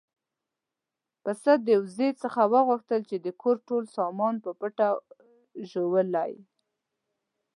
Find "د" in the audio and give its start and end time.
1.65-1.67, 3.25-3.27